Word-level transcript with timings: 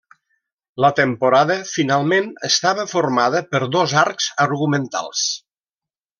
La 0.85 0.89
temporada 0.99 1.57
finalment 1.71 2.31
estava 2.49 2.87
formada 2.95 3.43
per 3.53 3.63
dos 3.77 3.95
arcs 4.05 4.31
argumentals. 4.49 5.29